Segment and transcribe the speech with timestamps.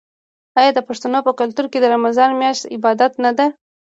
[0.59, 3.45] آیا د پښتنو په کلتور کې د رمضان میاشت د عبادت نه ده؟